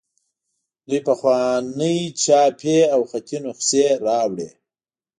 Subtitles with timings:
[0.87, 4.49] دوی پخوانۍ چاپي او خطي نسخې راوړي.